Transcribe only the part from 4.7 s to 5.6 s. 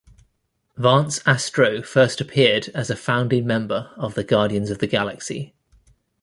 of the Galaxy.